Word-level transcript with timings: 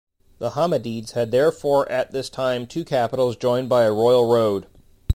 The 0.39 0.49
Hammadids 0.55 1.11
had 1.11 1.29
therefore 1.29 1.87
at 1.91 2.09
this 2.11 2.27
time 2.27 2.65
two 2.65 2.83
capitals 2.83 3.35
joined 3.35 3.69
by 3.69 3.83
a 3.83 3.93
royal 3.93 4.25
road. 4.27 4.65